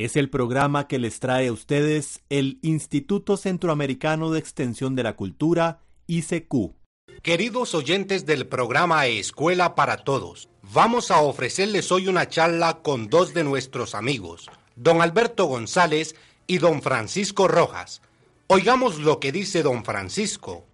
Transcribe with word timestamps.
Es 0.00 0.16
el 0.16 0.30
programa 0.30 0.88
que 0.88 0.98
les 0.98 1.20
trae 1.20 1.48
a 1.48 1.52
ustedes 1.52 2.22
el 2.30 2.58
Instituto 2.62 3.36
Centroamericano 3.36 4.30
de 4.30 4.38
Extensión 4.38 4.96
de 4.96 5.02
la 5.02 5.14
Cultura, 5.14 5.82
ICQ. 6.06 6.72
Queridos 7.20 7.74
oyentes 7.74 8.24
del 8.24 8.46
programa 8.46 9.06
Escuela 9.08 9.74
para 9.74 9.98
Todos, 9.98 10.48
vamos 10.62 11.10
a 11.10 11.20
ofrecerles 11.20 11.92
hoy 11.92 12.08
una 12.08 12.26
charla 12.30 12.80
con 12.80 13.10
dos 13.10 13.34
de 13.34 13.44
nuestros 13.44 13.94
amigos, 13.94 14.50
don 14.74 15.02
Alberto 15.02 15.44
González 15.44 16.16
y 16.46 16.56
don 16.56 16.80
Francisco 16.80 17.46
Rojas. 17.46 18.00
Oigamos 18.46 19.00
lo 19.00 19.20
que 19.20 19.32
dice 19.32 19.62
don 19.62 19.84
Francisco. 19.84 20.64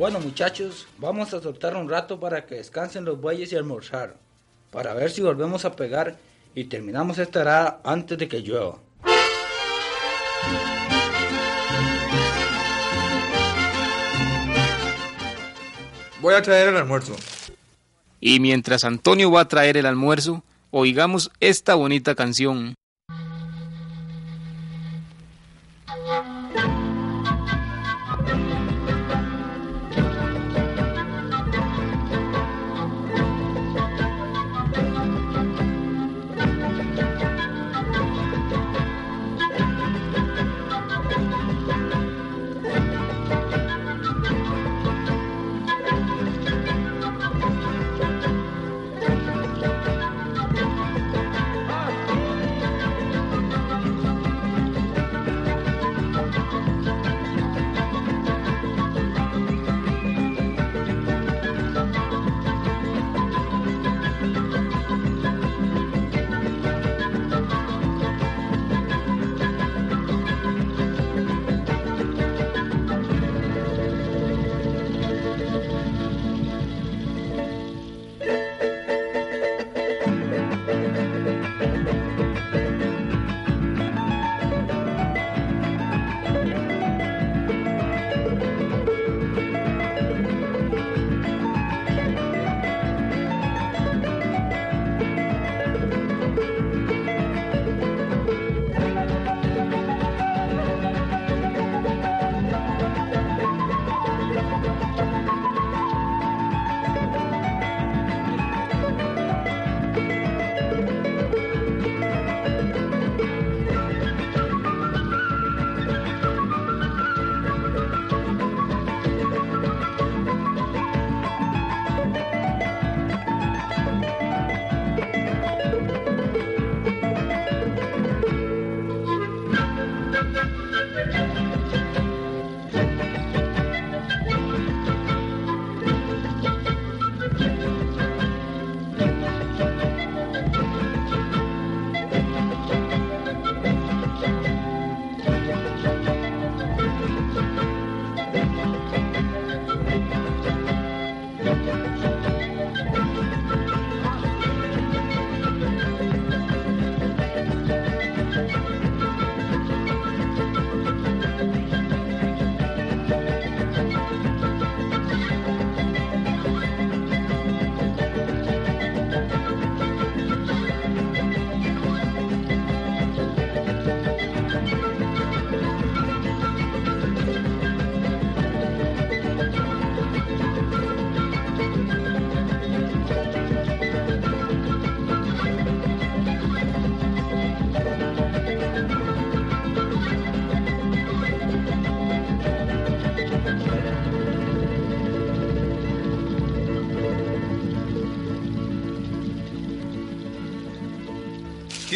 Bueno 0.00 0.18
muchachos, 0.18 0.86
vamos 0.96 1.34
a 1.34 1.42
soltar 1.42 1.76
un 1.76 1.86
rato 1.86 2.18
para 2.18 2.46
que 2.46 2.54
descansen 2.54 3.04
los 3.04 3.20
bueyes 3.20 3.52
y 3.52 3.56
almorzar, 3.56 4.16
para 4.70 4.94
ver 4.94 5.10
si 5.10 5.20
volvemos 5.20 5.66
a 5.66 5.76
pegar 5.76 6.16
y 6.54 6.64
terminamos 6.64 7.18
esta 7.18 7.42
arada 7.42 7.80
antes 7.84 8.16
de 8.16 8.26
que 8.26 8.40
llueva. 8.40 8.78
Voy 16.22 16.32
a 16.32 16.40
traer 16.40 16.68
el 16.68 16.78
almuerzo. 16.78 17.14
Y 18.22 18.40
mientras 18.40 18.84
Antonio 18.84 19.30
va 19.30 19.42
a 19.42 19.48
traer 19.48 19.76
el 19.76 19.84
almuerzo, 19.84 20.42
oigamos 20.70 21.30
esta 21.40 21.74
bonita 21.74 22.14
canción. 22.14 22.74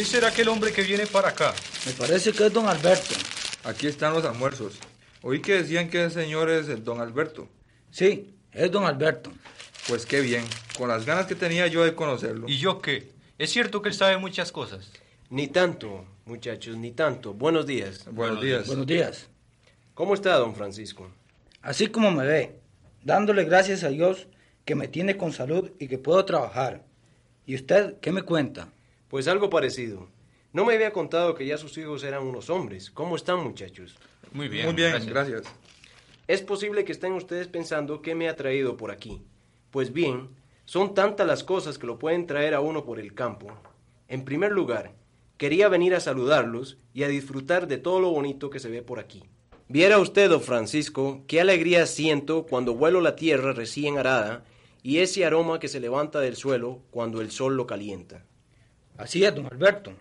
¿Quién 0.05 0.17
será 0.17 0.29
aquel 0.29 0.49
hombre 0.49 0.71
que 0.71 0.83
viene 0.83 1.07
para 1.07 1.31
acá? 1.31 1.55
Me 1.87 1.93
parece 1.93 2.31
que 2.31 2.45
es 2.45 2.53
don 2.53 2.69
Alberto. 2.69 3.15
Aquí 3.65 3.87
están 3.87 4.13
los 4.13 4.23
almuerzos. 4.27 4.75
Oí 5.23 5.41
que 5.41 5.55
decían 5.55 5.89
que 5.89 6.05
el 6.05 6.11
señor 6.11 6.51
es 6.51 6.69
el 6.69 6.85
don 6.85 7.01
Alberto. 7.01 7.49
Sí, 7.91 8.35
es 8.53 8.71
don 8.71 8.85
Alberto. 8.85 9.33
Pues 9.89 10.05
qué 10.05 10.21
bien, 10.21 10.45
con 10.77 10.91
las 10.91 11.07
ganas 11.07 11.25
que 11.25 11.35
tenía 11.35 11.69
yo 11.69 11.83
de 11.85 11.95
conocerlo. 11.95 12.47
¿Y 12.47 12.59
yo 12.59 12.83
qué? 12.83 13.13
Es 13.39 13.51
cierto 13.51 13.81
que 13.81 13.89
él 13.89 13.95
sabe 13.95 14.19
muchas 14.19 14.53
cosas. 14.53 14.93
Ni 15.31 15.49
tanto, 15.49 16.05
muchachos, 16.27 16.77
ni 16.77 16.91
tanto. 16.91 17.33
Buenos 17.33 17.67
días. 17.67 18.05
Buenos 18.13 18.43
días. 18.43 18.67
Buenos 18.67 18.87
días. 18.87 19.31
¿Cómo 19.95 20.13
está, 20.13 20.37
don 20.37 20.55
Francisco? 20.55 21.11
Así 21.63 21.87
como 21.87 22.11
me 22.11 22.27
ve, 22.27 22.61
dándole 23.03 23.45
gracias 23.45 23.83
a 23.85 23.89
Dios 23.89 24.27
que 24.67 24.75
me 24.75 24.87
tiene 24.87 25.17
con 25.17 25.33
salud 25.33 25.71
y 25.79 25.89
que 25.89 25.97
puedo 25.97 26.23
trabajar. 26.27 26.85
¿Y 27.47 27.55
usted 27.55 27.99
qué 28.01 28.13
me 28.13 28.21
cuenta? 28.21 28.69
Pues 29.15 29.29
algo 29.29 29.49
parecido. 29.49 30.09
No 30.53 30.65
me 30.65 30.75
había 30.75 30.93
contado 30.93 31.37
que 31.37 31.47
ya 31.47 31.57
sus 31.57 31.79
hijos 31.79 32.03
eran 32.03 32.25
unos 32.25 32.51
hombres. 32.51 32.91
¿Cómo 32.91 33.15
están, 33.15 33.45
muchachos? 33.45 33.95
Muy 34.33 34.49
bien. 34.49 34.67
Muy 34.67 34.75
bien, 34.75 34.93
gracias. 35.07 35.45
Es 36.27 36.43
posible 36.43 36.85
que 36.85 36.91
estén 36.91 37.13
ustedes 37.13 37.47
pensando 37.47 38.03
qué 38.03 38.17
me 38.17 38.29
ha 38.29 38.35
traído 38.35 38.77
por 38.77 38.91
aquí. 38.91 39.23
Pues 39.71 39.93
bien, 39.93 40.31
Son 40.65 40.95
tantas 40.95 41.29
las 41.29 41.45
cosas 41.45 41.79
que 41.79 41.87
lo 41.87 41.97
pueden 41.97 42.27
traer 42.27 42.55
a 42.55 42.61
uno 42.61 42.85
por 42.85 42.99
el 42.99 43.15
campo. 43.15 43.57
En 44.09 44.25
primer 44.25 44.51
lugar, 44.51 44.97
quería 45.37 45.69
venir 45.69 45.95
a 45.95 46.01
saludarlos 46.01 46.79
y 46.93 47.05
a 47.05 47.09
disfrutar 47.09 47.69
de 47.69 47.79
todo 47.79 48.01
lo 48.01 48.11
bonito 48.11 48.51
que 48.51 48.59
se 48.59 48.69
ve 48.69 48.83
por 48.83 48.99
aquí. 48.99 49.23
Viera 49.69 50.01
usted, 50.01 50.29
don 50.29 50.41
Francisco, 50.41 51.23
qué 51.29 51.41
alegría 51.41 51.87
siento 51.87 52.47
cuando 52.47 52.75
vuelo 52.75 53.01
la 53.01 53.15
tierra 53.15 53.53
recién 53.53 53.97
arada 53.97 54.45
y 54.83 54.99
ese 54.99 55.25
aroma 55.25 55.61
que 55.61 55.69
se 55.69 55.79
levanta 55.79 56.19
del 56.19 56.35
suelo 56.35 56.83
cuando 56.91 57.21
el 57.21 57.31
sol 57.31 57.57
lo 57.57 57.69
calienta. 57.69 58.27
Así 58.97 59.25
es, 59.25 59.35
don 59.35 59.47
Alberto. 59.47 59.93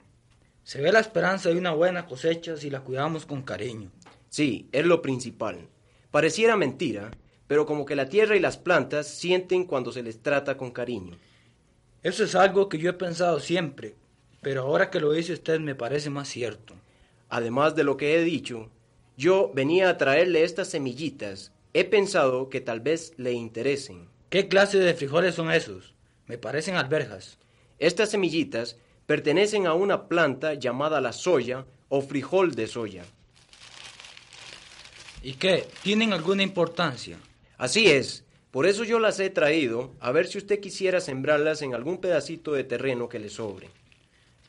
Se 0.63 0.81
ve 0.81 0.91
la 0.91 0.99
esperanza 0.99 1.49
de 1.49 1.57
una 1.57 1.71
buena 1.71 2.05
cosecha 2.05 2.55
si 2.57 2.69
la 2.69 2.81
cuidamos 2.81 3.25
con 3.25 3.41
cariño. 3.41 3.91
Sí, 4.29 4.69
es 4.71 4.85
lo 4.85 5.01
principal. 5.01 5.67
Pareciera 6.11 6.55
mentira, 6.55 7.11
pero 7.47 7.65
como 7.65 7.85
que 7.85 7.95
la 7.95 8.07
tierra 8.07 8.35
y 8.35 8.39
las 8.39 8.57
plantas 8.57 9.07
sienten 9.07 9.65
cuando 9.65 9.91
se 9.91 10.03
les 10.03 10.21
trata 10.21 10.57
con 10.57 10.71
cariño. 10.71 11.17
Eso 12.03 12.23
es 12.23 12.35
algo 12.35 12.69
que 12.69 12.77
yo 12.77 12.89
he 12.89 12.93
pensado 12.93 13.39
siempre, 13.39 13.95
pero 14.41 14.61
ahora 14.61 14.89
que 14.89 14.99
lo 14.99 15.11
dice 15.11 15.33
usted 15.33 15.59
me 15.59 15.75
parece 15.75 16.09
más 16.09 16.29
cierto. 16.29 16.75
Además 17.29 17.75
de 17.75 17.83
lo 17.83 17.97
que 17.97 18.15
he 18.15 18.23
dicho, 18.23 18.69
yo 19.17 19.51
venía 19.53 19.89
a 19.89 19.97
traerle 19.97 20.43
estas 20.43 20.69
semillitas. 20.69 21.51
He 21.73 21.83
pensado 21.83 22.49
que 22.49 22.61
tal 22.61 22.79
vez 22.79 23.13
le 23.17 23.33
interesen. 23.33 24.07
¿Qué 24.29 24.47
clase 24.47 24.77
de 24.79 24.93
frijoles 24.93 25.35
son 25.35 25.51
esos? 25.51 25.95
Me 26.27 26.37
parecen 26.37 26.75
alberjas. 26.75 27.39
Estas 27.79 28.11
semillitas 28.11 28.77
pertenecen 29.05 29.67
a 29.67 29.73
una 29.73 30.07
planta 30.07 30.53
llamada 30.53 31.01
la 31.01 31.13
soya 31.13 31.65
o 31.89 32.01
frijol 32.01 32.55
de 32.55 32.67
soya. 32.67 33.03
¿Y 35.21 35.33
qué? 35.33 35.67
¿Tienen 35.83 36.13
alguna 36.13 36.43
importancia? 36.43 37.17
Así 37.57 37.87
es. 37.87 38.23
Por 38.51 38.65
eso 38.65 38.83
yo 38.83 38.99
las 38.99 39.19
he 39.19 39.29
traído, 39.29 39.93
a 39.99 40.11
ver 40.11 40.27
si 40.27 40.37
usted 40.37 40.59
quisiera 40.59 41.01
sembrarlas 41.01 41.61
en 41.61 41.73
algún 41.73 41.97
pedacito 41.99 42.53
de 42.53 42.63
terreno 42.63 43.09
que 43.09 43.19
le 43.19 43.29
sobre. 43.29 43.69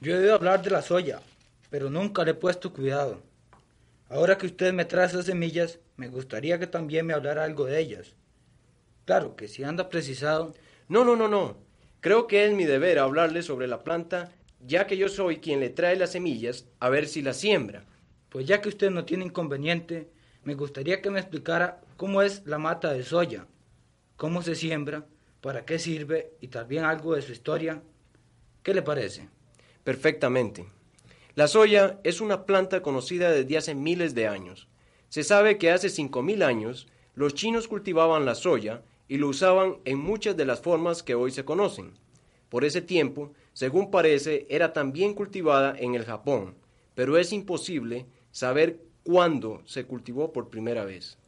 Yo 0.00 0.14
he 0.14 0.18
oído 0.18 0.34
hablar 0.34 0.62
de 0.62 0.70
la 0.70 0.82
soya, 0.82 1.22
pero 1.70 1.88
nunca 1.88 2.24
le 2.24 2.32
he 2.32 2.34
puesto 2.34 2.72
cuidado. 2.72 3.22
Ahora 4.10 4.36
que 4.36 4.46
usted 4.46 4.72
me 4.72 4.84
trae 4.84 5.06
esas 5.06 5.24
semillas, 5.24 5.78
me 5.96 6.08
gustaría 6.08 6.58
que 6.58 6.66
también 6.66 7.06
me 7.06 7.14
hablara 7.14 7.44
algo 7.44 7.64
de 7.64 7.80
ellas. 7.80 8.14
Claro 9.06 9.36
que 9.36 9.48
si 9.48 9.64
anda 9.64 9.88
precisado. 9.88 10.54
No, 10.88 11.04
no, 11.04 11.16
no, 11.16 11.28
no. 11.28 11.56
Creo 12.04 12.26
que 12.26 12.44
es 12.44 12.52
mi 12.52 12.66
deber 12.66 12.98
hablarle 12.98 13.42
sobre 13.42 13.66
la 13.66 13.82
planta, 13.82 14.30
ya 14.60 14.86
que 14.86 14.98
yo 14.98 15.08
soy 15.08 15.38
quien 15.38 15.58
le 15.60 15.70
trae 15.70 15.96
las 15.96 16.12
semillas, 16.12 16.66
a 16.78 16.90
ver 16.90 17.08
si 17.08 17.22
las 17.22 17.38
siembra. 17.38 17.86
Pues 18.28 18.44
ya 18.44 18.60
que 18.60 18.68
usted 18.68 18.90
no 18.90 19.06
tiene 19.06 19.24
inconveniente, 19.24 20.10
me 20.42 20.52
gustaría 20.52 21.00
que 21.00 21.08
me 21.08 21.18
explicara 21.18 21.80
cómo 21.96 22.20
es 22.20 22.42
la 22.44 22.58
mata 22.58 22.92
de 22.92 23.04
soya, 23.04 23.46
cómo 24.18 24.42
se 24.42 24.54
siembra, 24.54 25.06
para 25.40 25.64
qué 25.64 25.78
sirve 25.78 26.34
y 26.42 26.48
también 26.48 26.84
algo 26.84 27.14
de 27.14 27.22
su 27.22 27.32
historia. 27.32 27.80
¿Qué 28.62 28.74
le 28.74 28.82
parece? 28.82 29.30
Perfectamente. 29.82 30.66
La 31.34 31.48
soya 31.48 32.00
es 32.04 32.20
una 32.20 32.44
planta 32.44 32.82
conocida 32.82 33.30
desde 33.30 33.56
hace 33.56 33.74
miles 33.74 34.14
de 34.14 34.28
años. 34.28 34.68
Se 35.08 35.24
sabe 35.24 35.56
que 35.56 35.70
hace 35.70 35.88
5.000 35.88 36.44
años 36.44 36.86
los 37.14 37.32
chinos 37.32 37.66
cultivaban 37.66 38.26
la 38.26 38.34
soya 38.34 38.82
y 39.08 39.18
lo 39.18 39.28
usaban 39.28 39.76
en 39.84 39.98
muchas 39.98 40.36
de 40.36 40.44
las 40.44 40.60
formas 40.60 41.02
que 41.02 41.14
hoy 41.14 41.30
se 41.30 41.44
conocen. 41.44 41.92
Por 42.48 42.64
ese 42.64 42.80
tiempo, 42.80 43.32
según 43.52 43.90
parece, 43.90 44.46
era 44.48 44.72
también 44.72 45.14
cultivada 45.14 45.74
en 45.78 45.94
el 45.94 46.04
Japón, 46.04 46.54
pero 46.94 47.18
es 47.18 47.32
imposible 47.32 48.06
saber 48.30 48.80
cuándo 49.02 49.62
se 49.64 49.84
cultivó 49.84 50.32
por 50.32 50.48
primera 50.48 50.84
vez. 50.84 51.18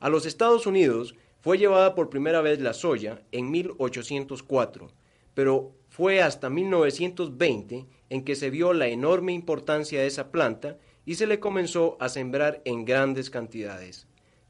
A 0.00 0.08
los 0.08 0.26
Estados 0.26 0.66
Unidos 0.66 1.14
fue 1.40 1.58
llevada 1.58 1.94
por 1.94 2.10
primera 2.10 2.40
vez 2.40 2.60
la 2.60 2.72
soya 2.72 3.22
en 3.32 3.50
1804, 3.50 4.90
pero 5.34 5.72
fue 5.88 6.22
hasta 6.22 6.50
1920 6.50 7.86
en 8.10 8.24
que 8.24 8.36
se 8.36 8.50
vio 8.50 8.72
la 8.72 8.88
enorme 8.88 9.32
importancia 9.32 10.00
de 10.00 10.06
esa 10.06 10.30
planta 10.30 10.78
y 11.04 11.14
se 11.14 11.26
le 11.26 11.40
comenzó 11.40 11.96
a 12.00 12.08
sembrar 12.08 12.60
en 12.64 12.84
grandes 12.84 13.30
cantidades. 13.30 14.06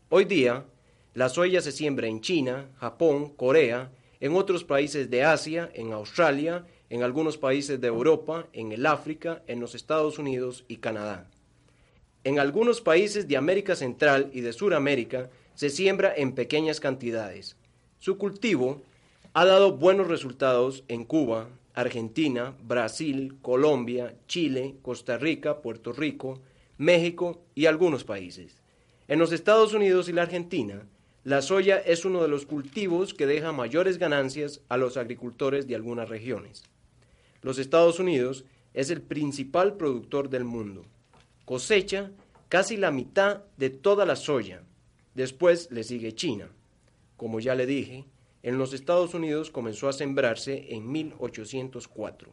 Hoy 0.09 0.25
día, 0.25 0.65
la 1.19 1.29
soya 1.29 1.61
se 1.61 1.73
siembra 1.73 2.07
en 2.07 2.21
China, 2.21 2.69
Japón, 2.77 3.31
Corea, 3.31 3.91
en 4.21 4.37
otros 4.37 4.63
países 4.63 5.11
de 5.11 5.25
Asia, 5.25 5.69
en 5.75 5.93
Australia, 5.93 6.65
en 6.91 7.03
algunos 7.03 7.37
países 7.37 7.81
de 7.81 7.89
Europa, 7.89 8.47
en 8.53 8.71
el 8.71 8.87
África, 8.87 9.43
en 9.49 9.59
los 9.59 9.75
Estados 9.75 10.21
Unidos 10.21 10.65
y 10.69 10.77
Canadá. 10.77 11.29
En 12.23 12.39
algunos 12.39 12.81
países 12.81 13.27
de 13.27 13.37
América 13.37 13.75
Central 13.75 14.31
y 14.33 14.43
de 14.43 14.53
Sudamérica 14.53 15.29
se 15.57 15.71
siembra 15.71 16.15
en 16.17 16.37
pequeñas 16.37 16.79
cantidades. 16.79 17.57
Su 17.99 18.17
cultivo 18.17 18.83
ha 19.33 19.45
dado 19.45 19.77
buenos 19.77 20.07
resultados 20.07 20.85
en 20.87 21.05
Cuba, 21.05 21.49
Argentina, 21.75 22.55
Brasil, 22.63 23.39
Colombia, 23.43 24.15
Chile, 24.29 24.77
Costa 24.83 25.19
Rica, 25.19 25.63
Puerto 25.63 25.93
Rico, 25.93 26.39
México 26.77 27.43
y 27.57 27.67
algunos 27.67 28.05
países. 28.05 28.63
En 29.09 29.19
los 29.19 29.33
Estados 29.33 29.75
Unidos 29.75 30.09
y 30.09 30.13
la 30.13 30.23
Argentina, 30.23 30.87
la 31.29 31.43
soya 31.43 31.77
es 31.77 32.07
uno 32.07 32.23
de 32.23 32.29
los 32.29 32.47
cultivos 32.47 33.13
que 33.13 33.27
deja 33.27 33.53
mayores 33.53 33.99
ganancias 33.99 34.63
a 34.71 34.79
los 34.79 34.97
agricultores 34.97 35.67
de 35.67 35.75
algunas 35.75 36.09
regiones. 36.09 36.63
Los 37.43 37.59
Estados 37.59 38.01
Unidos 38.01 38.47
es 38.73 38.89
el 38.89 39.03
principal 39.03 39.77
productor 39.77 40.31
del 40.31 40.45
mundo. 40.45 40.87
Cosecha 41.45 42.13
casi 42.49 42.79
la 42.79 42.91
mitad 42.91 43.43
de 43.59 43.69
toda 43.69 44.07
la 44.07 44.17
soya. 44.17 44.63
Después 45.13 45.71
le 45.71 45.85
sigue 45.85 46.15
China. 46.15 46.49
Como 47.19 47.41
ya 47.41 47.55
le 47.55 47.67
dije, 47.67 48.07
en 48.43 48.57
los 48.57 48.73
Estados 48.73 49.13
Unidos 49.13 49.51
comenzó 49.51 49.91
a 49.91 49.93
sembrarse 49.93 50.75
en 50.75 50.91
1804. 50.91 52.33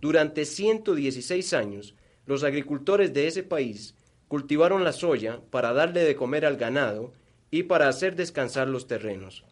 Durante 0.00 0.46
116 0.46 1.52
años, 1.52 1.94
los 2.24 2.42
agricultores 2.42 3.12
de 3.12 3.26
ese 3.26 3.42
país 3.42 3.96
cultivaron 4.28 4.82
la 4.82 4.94
soya 4.94 5.42
para 5.50 5.74
darle 5.74 6.00
de 6.04 6.16
comer 6.16 6.46
al 6.46 6.56
ganado 6.56 7.12
y 7.54 7.62
para 7.62 7.86
hacer 7.86 8.16
descansar 8.16 8.66
los 8.66 8.88
terrenos. 8.88 9.44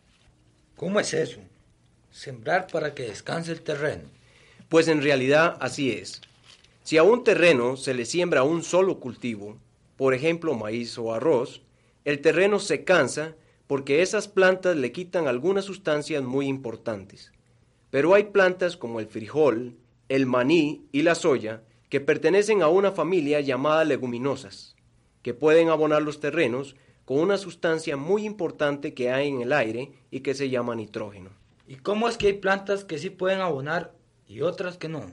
¿Cómo 0.74 0.98
es 0.98 1.14
eso? 1.14 1.38
Sembrar 2.10 2.66
para 2.66 2.94
que 2.94 3.04
descanse 3.04 3.52
el 3.52 3.60
terreno. 3.60 4.02
Pues 4.68 4.88
en 4.88 5.02
realidad 5.02 5.56
así 5.60 5.92
es. 5.92 6.20
Si 6.82 6.96
a 6.96 7.04
un 7.04 7.22
terreno 7.22 7.76
se 7.76 7.94
le 7.94 8.04
siembra 8.04 8.42
un 8.42 8.64
solo 8.64 8.98
cultivo, 8.98 9.56
por 9.96 10.14
ejemplo 10.14 10.54
maíz 10.54 10.98
o 10.98 11.14
arroz, 11.14 11.62
el 12.04 12.20
terreno 12.20 12.58
se 12.58 12.82
cansa 12.82 13.36
porque 13.68 14.02
esas 14.02 14.26
plantas 14.26 14.76
le 14.76 14.90
quitan 14.90 15.28
algunas 15.28 15.64
sustancias 15.64 16.24
muy 16.24 16.48
importantes. 16.48 17.30
Pero 17.90 18.14
hay 18.14 18.24
plantas 18.24 18.76
como 18.76 18.98
el 18.98 19.06
frijol, 19.06 19.76
el 20.08 20.26
maní 20.26 20.88
y 20.90 21.02
la 21.02 21.14
soya 21.14 21.62
que 21.88 22.00
pertenecen 22.00 22.62
a 22.62 22.66
una 22.66 22.90
familia 22.90 23.40
llamada 23.40 23.84
leguminosas, 23.84 24.74
que 25.22 25.34
pueden 25.34 25.68
abonar 25.68 26.02
los 26.02 26.18
terrenos 26.18 26.74
con 27.12 27.20
una 27.20 27.36
sustancia 27.36 27.98
muy 27.98 28.24
importante 28.24 28.94
que 28.94 29.10
hay 29.10 29.28
en 29.28 29.42
el 29.42 29.52
aire 29.52 29.92
y 30.10 30.20
que 30.20 30.32
se 30.32 30.48
llama 30.48 30.74
nitrógeno. 30.74 31.28
¿Y 31.68 31.74
cómo 31.76 32.08
es 32.08 32.16
que 32.16 32.28
hay 32.28 32.32
plantas 32.32 32.84
que 32.84 32.96
sí 32.96 33.10
pueden 33.10 33.42
abonar 33.42 33.92
y 34.26 34.40
otras 34.40 34.78
que 34.78 34.88
no? 34.88 35.12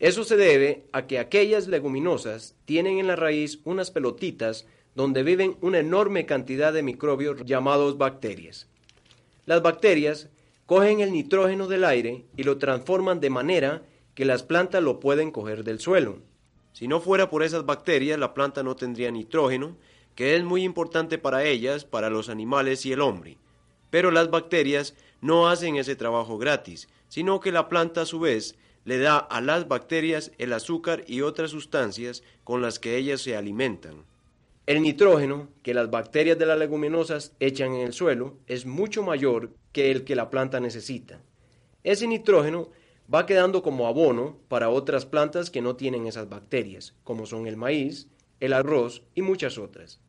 Eso 0.00 0.24
se 0.24 0.36
debe 0.36 0.88
a 0.90 1.06
que 1.06 1.20
aquellas 1.20 1.68
leguminosas 1.68 2.56
tienen 2.64 2.98
en 2.98 3.06
la 3.06 3.14
raíz 3.14 3.60
unas 3.62 3.92
pelotitas 3.92 4.66
donde 4.96 5.22
viven 5.22 5.56
una 5.60 5.78
enorme 5.78 6.26
cantidad 6.26 6.72
de 6.72 6.82
microbios 6.82 7.44
llamados 7.44 7.96
bacterias. 7.96 8.66
Las 9.46 9.62
bacterias 9.62 10.30
cogen 10.66 10.98
el 10.98 11.12
nitrógeno 11.12 11.68
del 11.68 11.84
aire 11.84 12.24
y 12.36 12.42
lo 12.42 12.58
transforman 12.58 13.20
de 13.20 13.30
manera 13.30 13.82
que 14.16 14.24
las 14.24 14.42
plantas 14.42 14.82
lo 14.82 14.98
pueden 14.98 15.30
coger 15.30 15.62
del 15.62 15.78
suelo. 15.78 16.18
Si 16.72 16.88
no 16.88 16.98
fuera 16.98 17.30
por 17.30 17.44
esas 17.44 17.64
bacterias, 17.64 18.18
la 18.18 18.34
planta 18.34 18.64
no 18.64 18.74
tendría 18.74 19.12
nitrógeno 19.12 19.76
que 20.14 20.36
es 20.36 20.44
muy 20.44 20.62
importante 20.64 21.18
para 21.18 21.44
ellas, 21.44 21.84
para 21.84 22.10
los 22.10 22.28
animales 22.28 22.86
y 22.86 22.92
el 22.92 23.00
hombre. 23.00 23.38
Pero 23.90 24.10
las 24.10 24.30
bacterias 24.30 24.94
no 25.20 25.48
hacen 25.48 25.76
ese 25.76 25.96
trabajo 25.96 26.38
gratis, 26.38 26.88
sino 27.08 27.40
que 27.40 27.52
la 27.52 27.68
planta 27.68 28.02
a 28.02 28.06
su 28.06 28.20
vez 28.20 28.56
le 28.84 28.98
da 28.98 29.18
a 29.18 29.40
las 29.40 29.66
bacterias 29.68 30.32
el 30.38 30.52
azúcar 30.52 31.04
y 31.06 31.22
otras 31.22 31.50
sustancias 31.50 32.22
con 32.44 32.60
las 32.60 32.78
que 32.78 32.96
ellas 32.96 33.20
se 33.20 33.36
alimentan. 33.36 34.04
El 34.66 34.82
nitrógeno 34.82 35.48
que 35.62 35.74
las 35.74 35.90
bacterias 35.90 36.38
de 36.38 36.46
las 36.46 36.58
leguminosas 36.58 37.32
echan 37.40 37.74
en 37.74 37.80
el 37.80 37.92
suelo 37.92 38.38
es 38.46 38.66
mucho 38.66 39.02
mayor 39.02 39.50
que 39.72 39.90
el 39.90 40.04
que 40.04 40.16
la 40.16 40.30
planta 40.30 40.60
necesita. 40.60 41.20
Ese 41.82 42.06
nitrógeno 42.06 42.70
va 43.12 43.26
quedando 43.26 43.62
como 43.62 43.86
abono 43.86 44.38
para 44.48 44.70
otras 44.70 45.04
plantas 45.04 45.50
que 45.50 45.60
no 45.60 45.76
tienen 45.76 46.06
esas 46.06 46.28
bacterias, 46.28 46.94
como 47.04 47.26
son 47.26 47.46
el 47.46 47.56
maíz, 47.58 48.08
el 48.40 48.54
arroz 48.54 49.02
y 49.14 49.22
muchas 49.22 49.58
otras. 49.58 50.00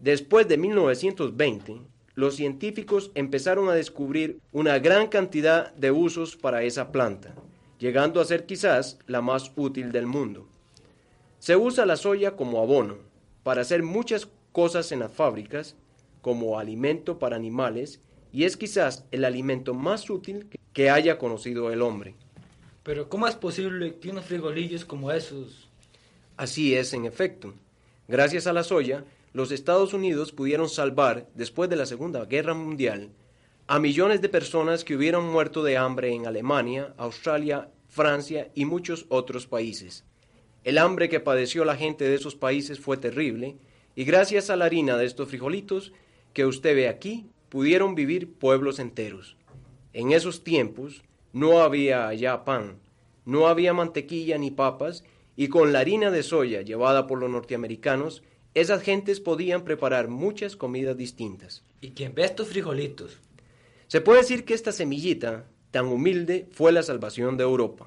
Después 0.00 0.48
de 0.48 0.56
1920, 0.56 1.82
los 2.14 2.34
científicos 2.36 3.10
empezaron 3.14 3.68
a 3.68 3.74
descubrir 3.74 4.40
una 4.50 4.78
gran 4.78 5.08
cantidad 5.08 5.74
de 5.74 5.90
usos 5.90 6.36
para 6.36 6.62
esa 6.62 6.90
planta, 6.90 7.34
llegando 7.78 8.20
a 8.20 8.24
ser 8.24 8.46
quizás 8.46 8.98
la 9.06 9.20
más 9.20 9.52
útil 9.56 9.92
del 9.92 10.06
mundo. 10.06 10.46
Se 11.38 11.56
usa 11.56 11.84
la 11.84 11.96
soya 11.96 12.34
como 12.34 12.62
abono 12.62 12.96
para 13.42 13.60
hacer 13.60 13.82
muchas 13.82 14.28
cosas 14.52 14.90
en 14.90 15.00
las 15.00 15.12
fábricas, 15.12 15.76
como 16.22 16.58
alimento 16.58 17.18
para 17.18 17.36
animales 17.36 18.00
y 18.32 18.44
es 18.44 18.56
quizás 18.56 19.04
el 19.10 19.24
alimento 19.24 19.74
más 19.74 20.08
útil 20.08 20.46
que 20.72 20.88
haya 20.90 21.18
conocido 21.18 21.70
el 21.70 21.82
hombre. 21.82 22.14
Pero 22.82 23.08
¿cómo 23.08 23.28
es 23.28 23.36
posible 23.36 23.96
que 23.96 24.10
unos 24.10 24.24
frijolillos 24.24 24.84
como 24.84 25.12
esos... 25.12 25.68
Así 26.36 26.74
es, 26.74 26.94
en 26.94 27.04
efecto. 27.04 27.52
Gracias 28.08 28.46
a 28.46 28.52
la 28.52 28.62
soya, 28.62 29.04
los 29.32 29.52
Estados 29.52 29.94
Unidos 29.94 30.32
pudieron 30.32 30.68
salvar, 30.68 31.28
después 31.34 31.70
de 31.70 31.76
la 31.76 31.86
Segunda 31.86 32.24
Guerra 32.24 32.54
Mundial, 32.54 33.10
a 33.66 33.78
millones 33.78 34.20
de 34.20 34.28
personas 34.28 34.82
que 34.84 34.96
hubieran 34.96 35.24
muerto 35.24 35.62
de 35.62 35.76
hambre 35.76 36.12
en 36.12 36.26
Alemania, 36.26 36.94
Australia, 36.96 37.70
Francia 37.88 38.50
y 38.54 38.64
muchos 38.64 39.06
otros 39.08 39.46
países. 39.46 40.04
El 40.64 40.78
hambre 40.78 41.08
que 41.08 41.20
padeció 41.20 41.64
la 41.64 41.76
gente 41.76 42.04
de 42.04 42.16
esos 42.16 42.34
países 42.34 42.80
fue 42.80 42.96
terrible, 42.96 43.56
y 43.94 44.04
gracias 44.04 44.50
a 44.50 44.56
la 44.56 44.64
harina 44.64 44.96
de 44.96 45.06
estos 45.06 45.28
frijolitos 45.28 45.92
que 46.32 46.46
usted 46.46 46.74
ve 46.74 46.88
aquí, 46.88 47.26
pudieron 47.48 47.94
vivir 47.94 48.32
pueblos 48.32 48.78
enteros. 48.78 49.36
En 49.92 50.12
esos 50.12 50.44
tiempos 50.44 51.02
no 51.32 51.60
había 51.62 52.08
allá 52.08 52.44
pan, 52.44 52.78
no 53.24 53.46
había 53.46 53.72
mantequilla 53.72 54.38
ni 54.38 54.50
papas, 54.50 55.04
y 55.36 55.48
con 55.48 55.72
la 55.72 55.80
harina 55.80 56.10
de 56.10 56.22
soya 56.22 56.62
llevada 56.62 57.06
por 57.06 57.18
los 57.18 57.30
norteamericanos, 57.30 58.22
esas 58.54 58.82
gentes 58.82 59.20
podían 59.20 59.62
preparar 59.62 60.08
muchas 60.08 60.56
comidas 60.56 60.96
distintas. 60.96 61.62
¿Y 61.80 61.90
quién 61.90 62.14
ve 62.14 62.24
estos 62.24 62.48
frijolitos? 62.48 63.18
Se 63.86 64.00
puede 64.00 64.20
decir 64.20 64.44
que 64.44 64.54
esta 64.54 64.72
semillita 64.72 65.46
tan 65.70 65.86
humilde 65.86 66.48
fue 66.50 66.72
la 66.72 66.82
salvación 66.82 67.36
de 67.36 67.44
Europa. 67.44 67.86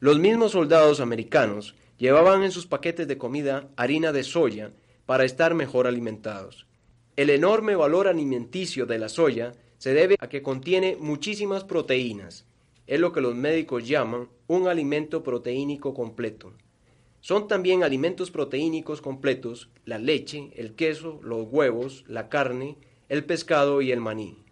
Los 0.00 0.18
mismos 0.18 0.52
soldados 0.52 1.00
americanos 1.00 1.76
llevaban 1.98 2.42
en 2.42 2.50
sus 2.50 2.66
paquetes 2.66 3.06
de 3.06 3.18
comida 3.18 3.68
harina 3.76 4.12
de 4.12 4.24
soya 4.24 4.72
para 5.06 5.24
estar 5.24 5.54
mejor 5.54 5.86
alimentados. 5.86 6.66
El 7.14 7.30
enorme 7.30 7.76
valor 7.76 8.08
alimenticio 8.08 8.86
de 8.86 8.98
la 8.98 9.08
soya 9.08 9.52
se 9.78 9.94
debe 9.94 10.16
a 10.18 10.28
que 10.28 10.42
contiene 10.42 10.96
muchísimas 10.98 11.62
proteínas. 11.62 12.44
Es 12.86 12.98
lo 12.98 13.12
que 13.12 13.20
los 13.20 13.34
médicos 13.34 13.86
llaman 13.86 14.28
un 14.48 14.66
alimento 14.66 15.22
proteínico 15.22 15.94
completo. 15.94 16.54
Son 17.22 17.46
también 17.46 17.84
alimentos 17.84 18.32
proteínicos 18.32 19.00
completos 19.00 19.68
la 19.84 19.98
leche, 19.98 20.50
el 20.56 20.74
queso, 20.74 21.20
los 21.22 21.46
huevos, 21.48 22.04
la 22.08 22.28
carne, 22.28 22.76
el 23.08 23.24
pescado 23.24 23.80
y 23.80 23.92
el 23.92 24.00
maní. 24.00 24.42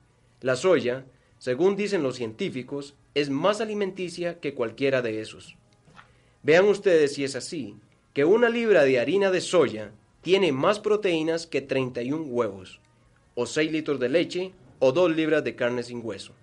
La 0.41 0.55
soya, 0.55 1.05
según 1.39 1.75
dicen 1.75 2.05
los 2.05 2.15
científicos, 2.15 2.95
es 3.17 3.29
más 3.29 3.61
alimenticia 3.61 4.39
que 4.39 4.55
cualquiera 4.55 5.03
de 5.03 5.21
esos. 5.21 5.57
Vean 6.45 6.67
ustedes 6.67 7.15
si 7.15 7.25
es 7.25 7.35
así, 7.35 7.75
que 8.15 8.25
una 8.25 8.49
libra 8.49 8.85
de 8.85 9.00
harina 9.00 9.33
de 9.33 9.41
soya 9.41 9.91
tiene 10.23 10.53
más 10.53 10.79
proteínas 10.79 11.49
que 11.49 11.62
31 11.62 12.23
huevos, 12.27 12.81
o 13.35 13.47
6 13.47 13.73
litros 13.73 13.99
de 13.99 14.11
leche, 14.11 14.53
o 14.79 14.93
2 14.93 15.17
libras 15.17 15.43
de 15.43 15.57
carne 15.57 15.83
sin 15.83 16.07
hueso. 16.07 16.35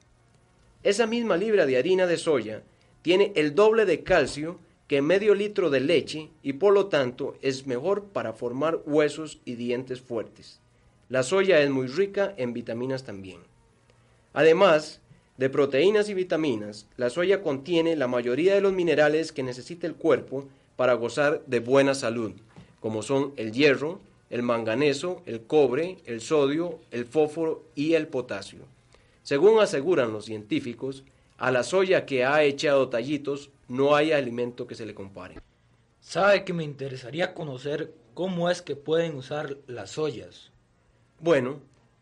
Esa 0.83 1.07
misma 1.07 1.37
libra 1.37 1.65
de 1.65 1.77
harina 1.77 2.05
de 2.05 2.17
soya 2.17 2.63
tiene 3.01 3.31
el 3.37 3.55
doble 3.55 3.85
de 3.85 4.03
calcio 4.03 4.59
que 4.87 5.01
medio 5.01 5.35
litro 5.35 5.69
de 5.69 5.81
leche 5.81 6.29
y 6.41 6.53
por 6.53 6.73
lo 6.73 6.87
tanto 6.87 7.35
es 7.41 7.67
mejor 7.67 8.05
para 8.05 8.33
formar 8.33 8.79
huesos 8.85 9.39
y 9.43 9.55
dientes 9.55 10.01
fuertes. 10.01 10.61
La 11.09 11.23
soya 11.23 11.61
es 11.61 11.69
muy 11.69 11.87
rica 11.87 12.33
en 12.37 12.53
vitaminas 12.53 13.03
también. 13.03 13.39
Además 14.33 15.01
de 15.37 15.49
proteínas 15.49 16.09
y 16.09 16.13
vitaminas, 16.13 16.87
la 16.97 17.09
soya 17.09 17.41
contiene 17.41 17.95
la 17.95 18.07
mayoría 18.07 18.55
de 18.55 18.61
los 18.61 18.73
minerales 18.73 19.31
que 19.31 19.43
necesita 19.43 19.87
el 19.87 19.95
cuerpo 19.95 20.47
para 20.75 20.93
gozar 20.93 21.43
de 21.45 21.59
buena 21.59 21.93
salud, 21.93 22.31
como 22.79 23.03
son 23.03 23.33
el 23.35 23.51
hierro, 23.51 23.99
el 24.29 24.43
manganeso, 24.43 25.21
el 25.25 25.41
cobre, 25.41 25.97
el 26.05 26.21
sodio, 26.21 26.79
el 26.91 27.05
fósforo 27.05 27.63
y 27.75 27.93
el 27.93 28.07
potasio. 28.07 28.59
Según 29.23 29.59
aseguran 29.59 30.11
los 30.11 30.25
científicos, 30.25 31.03
a 31.37 31.51
la 31.51 31.63
soya 31.63 32.05
que 32.05 32.25
ha 32.25 32.43
echado 32.43 32.89
tallitos 32.89 33.51
no 33.67 33.95
hay 33.95 34.11
alimento 34.11 34.67
que 34.67 34.75
se 34.75 34.85
le 34.85 34.95
compare. 34.95 35.35
Sabe 35.99 36.45
que 36.45 36.53
me 36.53 36.63
interesaría 36.63 37.33
conocer 37.33 37.93
cómo 38.13 38.49
es 38.49 38.61
que 38.61 38.75
pueden 38.75 39.15
usar 39.15 39.57
las 39.67 39.91
soyas. 39.91 40.51
Bueno, 41.19 41.59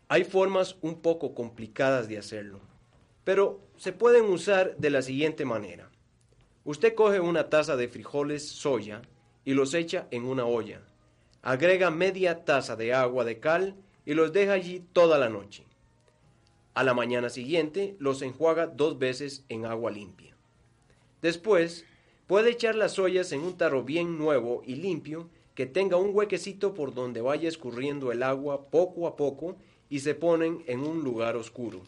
hay 0.08 0.24
formas 0.24 0.76
un 0.82 1.00
poco 1.00 1.34
complicadas 1.34 2.08
de 2.08 2.18
hacerlo, 2.18 2.60
pero 3.24 3.60
se 3.76 3.92
pueden 3.92 4.26
usar 4.26 4.76
de 4.76 4.90
la 4.90 5.02
siguiente 5.02 5.44
manera. 5.44 5.90
Usted 6.64 6.94
coge 6.94 7.18
una 7.20 7.48
taza 7.48 7.76
de 7.76 7.88
frijoles 7.88 8.48
soya 8.48 9.02
y 9.44 9.54
los 9.54 9.74
echa 9.74 10.06
en 10.10 10.24
una 10.24 10.44
olla. 10.44 10.82
Agrega 11.42 11.90
media 11.90 12.44
taza 12.44 12.76
de 12.76 12.94
agua 12.94 13.24
de 13.24 13.40
cal 13.40 13.74
y 14.04 14.14
los 14.14 14.32
deja 14.32 14.52
allí 14.52 14.84
toda 14.92 15.18
la 15.18 15.28
noche. 15.28 15.64
A 16.74 16.84
la 16.84 16.94
mañana 16.94 17.28
siguiente 17.28 17.96
los 17.98 18.22
enjuaga 18.22 18.66
dos 18.66 18.98
veces 18.98 19.44
en 19.48 19.64
agua 19.66 19.90
limpia. 19.90 20.35
Después, 21.22 21.84
puede 22.26 22.50
echar 22.50 22.74
las 22.74 22.98
ollas 22.98 23.32
en 23.32 23.40
un 23.40 23.56
tarro 23.56 23.82
bien 23.82 24.18
nuevo 24.18 24.62
y 24.66 24.76
limpio 24.76 25.28
que 25.54 25.66
tenga 25.66 25.96
un 25.96 26.14
huequecito 26.14 26.74
por 26.74 26.94
donde 26.94 27.20
vaya 27.20 27.48
escurriendo 27.48 28.12
el 28.12 28.22
agua 28.22 28.66
poco 28.66 29.06
a 29.06 29.16
poco 29.16 29.56
y 29.88 30.00
se 30.00 30.14
ponen 30.14 30.62
en 30.66 30.80
un 30.80 31.02
lugar 31.02 31.36
oscuro. 31.36 31.80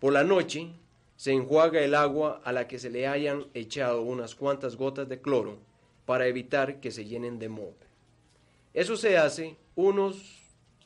Por 0.00 0.12
la 0.12 0.24
noche 0.24 0.68
se 1.16 1.32
enjuaga 1.32 1.80
el 1.80 1.94
agua 1.94 2.40
a 2.44 2.52
la 2.52 2.66
que 2.66 2.78
se 2.78 2.90
le 2.90 3.06
hayan 3.06 3.46
echado 3.54 4.02
unas 4.02 4.34
cuantas 4.34 4.76
gotas 4.76 5.08
de 5.08 5.20
cloro 5.20 5.58
para 6.06 6.26
evitar 6.26 6.80
que 6.80 6.90
se 6.90 7.04
llenen 7.04 7.38
de 7.38 7.48
moho. 7.48 7.74
Eso 8.72 8.96
se 8.96 9.18
hace 9.18 9.56
unos 9.76 10.40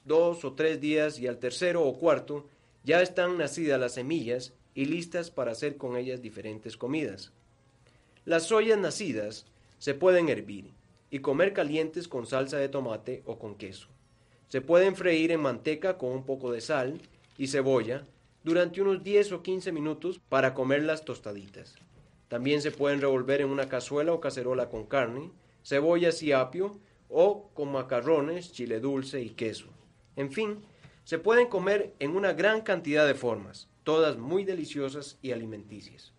dos 0.05 0.45
o 0.45 0.53
tres 0.53 0.81
días 0.81 1.19
y 1.19 1.27
al 1.27 1.39
tercero 1.39 1.85
o 1.85 1.99
cuarto 1.99 2.47
ya 2.83 3.01
están 3.01 3.39
nacidas 3.39 3.81
las 3.81 3.95
semillas 3.95 4.53
y 4.75 4.87
listas 4.87 5.31
para 5.31 5.53
hacer 5.53 5.77
con 5.77 5.97
ellas 5.97 6.21
diferentes 6.21 6.77
comidas. 6.77 7.33
Las 8.27 8.51
ollas 8.53 8.79
nacidas 8.79 9.45
se 9.77 9.93
pueden 9.93 10.31
hervir 10.31 10.73
y 11.11 11.19
comer 11.19 11.53
calientes 11.53 12.09
con 12.09 12.27
salsa 12.27 12.57
de 12.57 12.71
tomate 12.71 13.23
o 13.27 13.39
con 13.39 13.55
queso. 13.55 13.89
Se 14.49 14.63
pueden 14.63 14.97
freír 14.97 15.31
en 15.31 15.43
manteca 15.43 15.99
con 15.99 16.11
un 16.11 16.25
poco 16.25 16.51
de 16.51 16.63
sal 16.63 17.03
y 17.37 17.49
cebolla 17.49 18.07
durante 18.43 18.81
unos 18.81 19.05
10 19.05 19.33
o 19.33 19.43
15 19.43 19.73
minutos 19.73 20.23
para 20.31 20.55
comerlas 20.55 21.05
tostaditas. 21.05 21.75
También 22.29 22.63
se 22.63 22.71
pueden 22.71 23.03
revolver 23.03 23.43
en 23.43 23.51
una 23.51 23.69
cazuela 23.69 24.15
o 24.15 24.21
cacerola 24.21 24.71
con 24.71 24.87
carne, 24.87 25.31
cebollas 25.63 26.23
y 26.23 26.33
apio 26.33 26.79
o 27.11 27.51
con 27.53 27.73
macarrones, 27.73 28.53
chile 28.53 28.81
dulce 28.81 29.21
y 29.21 29.31
queso. 29.31 29.67
En 30.17 30.33
fin, 30.33 30.63
se 31.05 31.19
pueden 31.19 31.49
comer 31.49 31.93
en 31.99 32.17
una 32.17 32.33
gran 32.33 32.63
cantidad 32.63 33.07
de 33.07 33.15
formas, 33.15 33.69
todas 33.83 34.17
muy 34.17 34.45
deliciosas 34.45 35.19
y 35.21 35.33
alimenticias. 35.33 36.14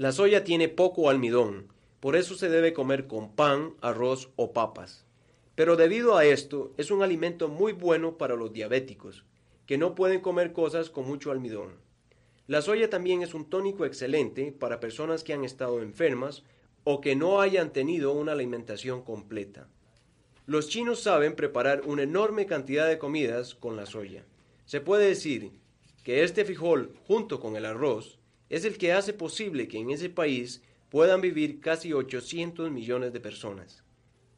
La 0.00 0.12
soya 0.12 0.44
tiene 0.44 0.70
poco 0.70 1.10
almidón, 1.10 1.66
por 2.00 2.16
eso 2.16 2.34
se 2.34 2.48
debe 2.48 2.72
comer 2.72 3.06
con 3.06 3.34
pan, 3.34 3.74
arroz 3.82 4.30
o 4.36 4.54
papas. 4.54 5.04
Pero 5.54 5.76
debido 5.76 6.16
a 6.16 6.24
esto, 6.24 6.72
es 6.78 6.90
un 6.90 7.02
alimento 7.02 7.48
muy 7.48 7.74
bueno 7.74 8.16
para 8.16 8.34
los 8.34 8.50
diabéticos, 8.50 9.26
que 9.66 9.76
no 9.76 9.94
pueden 9.94 10.22
comer 10.22 10.54
cosas 10.54 10.88
con 10.88 11.06
mucho 11.06 11.30
almidón. 11.30 11.74
La 12.46 12.62
soya 12.62 12.88
también 12.88 13.20
es 13.20 13.34
un 13.34 13.50
tónico 13.50 13.84
excelente 13.84 14.52
para 14.52 14.80
personas 14.80 15.22
que 15.22 15.34
han 15.34 15.44
estado 15.44 15.82
enfermas 15.82 16.44
o 16.84 17.02
que 17.02 17.14
no 17.14 17.42
hayan 17.42 17.70
tenido 17.70 18.14
una 18.14 18.32
alimentación 18.32 19.02
completa. 19.02 19.68
Los 20.46 20.70
chinos 20.70 21.00
saben 21.02 21.36
preparar 21.36 21.82
una 21.84 22.04
enorme 22.04 22.46
cantidad 22.46 22.88
de 22.88 22.96
comidas 22.96 23.54
con 23.54 23.76
la 23.76 23.84
soya. 23.84 24.24
Se 24.64 24.80
puede 24.80 25.08
decir 25.08 25.50
que 26.04 26.24
este 26.24 26.46
frijol, 26.46 26.94
junto 27.06 27.38
con 27.38 27.54
el 27.54 27.66
arroz, 27.66 28.19
es 28.50 28.64
el 28.64 28.76
que 28.76 28.92
hace 28.92 29.14
posible 29.14 29.68
que 29.68 29.78
en 29.78 29.90
ese 29.90 30.10
país 30.10 30.60
puedan 30.90 31.20
vivir 31.20 31.60
casi 31.60 31.92
800 31.92 32.70
millones 32.70 33.12
de 33.12 33.20
personas. 33.20 33.84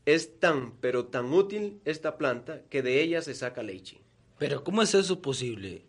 Es 0.05 0.39
tan, 0.39 0.77
pero 0.81 1.07
tan 1.07 1.33
útil 1.33 1.81
esta 1.85 2.19
planta 2.19 2.63
que 2.69 2.83
de 2.83 3.03
ella 3.03 3.23
se 3.23 3.35
saca 3.35 3.63
leche. 3.63 4.03
Pero 4.39 4.63
¿cómo 4.63 4.83
es 4.83 4.95
eso 4.95 5.23
posible? 5.23 5.87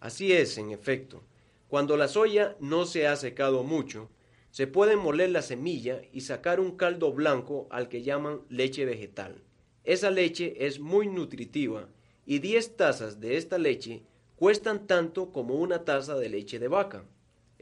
Así 0.00 0.32
es, 0.32 0.58
en 0.58 0.70
efecto. 0.70 1.22
Cuando 1.68 1.96
la 1.96 2.08
soya 2.08 2.56
no 2.60 2.84
se 2.84 3.06
ha 3.06 3.16
secado 3.16 3.62
mucho, 3.62 4.10
se 4.50 4.66
puede 4.66 4.96
moler 4.96 5.30
la 5.30 5.40
semilla 5.40 6.02
y 6.12 6.20
sacar 6.20 6.60
un 6.60 6.76
caldo 6.76 7.12
blanco 7.12 7.68
al 7.70 7.88
que 7.88 8.02
llaman 8.02 8.42
leche 8.50 8.84
vegetal. 8.84 9.42
Esa 9.84 10.10
leche 10.10 10.66
es 10.66 10.78
muy 10.78 11.08
nutritiva 11.08 11.88
y 12.26 12.40
10 12.40 12.76
tazas 12.76 13.18
de 13.20 13.38
esta 13.38 13.56
leche 13.56 14.02
cuestan 14.36 14.86
tanto 14.86 15.32
como 15.32 15.54
una 15.54 15.84
taza 15.84 16.16
de 16.16 16.28
leche 16.28 16.58
de 16.58 16.68
vaca. 16.68 17.06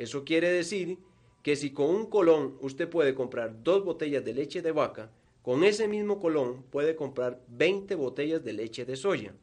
Eso 0.00 0.24
quiere 0.24 0.50
decir 0.50 0.96
que 1.42 1.56
si 1.56 1.72
con 1.72 1.90
un 1.90 2.06
colón 2.06 2.56
usted 2.62 2.88
puede 2.88 3.14
comprar 3.14 3.62
dos 3.62 3.84
botellas 3.84 4.24
de 4.24 4.32
leche 4.32 4.62
de 4.62 4.72
vaca, 4.72 5.10
con 5.42 5.62
ese 5.62 5.88
mismo 5.88 6.18
colón 6.20 6.62
puede 6.70 6.96
comprar 6.96 7.42
20 7.48 7.96
botellas 7.96 8.42
de 8.42 8.54
leche 8.54 8.86
de 8.86 8.96
soya. 8.96 9.34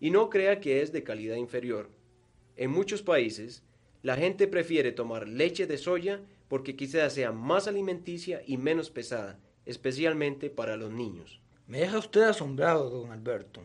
Y 0.00 0.10
no 0.10 0.28
crea 0.28 0.58
que 0.58 0.82
es 0.82 0.90
de 0.90 1.04
calidad 1.04 1.36
inferior. 1.36 1.88
En 2.56 2.72
muchos 2.72 3.04
países, 3.04 3.62
la 4.02 4.16
gente 4.16 4.48
prefiere 4.48 4.90
tomar 4.90 5.28
leche 5.28 5.68
de 5.68 5.78
soya 5.78 6.20
porque 6.48 6.74
quizás 6.74 7.12
sea 7.12 7.30
más 7.30 7.68
alimenticia 7.68 8.42
y 8.44 8.56
menos 8.56 8.90
pesada, 8.90 9.38
especialmente 9.66 10.50
para 10.50 10.76
los 10.76 10.90
niños. 10.90 11.40
Me 11.68 11.78
deja 11.78 11.98
usted 11.98 12.22
asombrado, 12.22 12.90
don 12.90 13.12
Alberto. 13.12 13.62